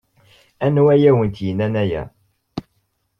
Anwa 0.65 0.91
ay 0.95 1.03
awent-yennan 1.09 1.73
aya? 1.83 2.03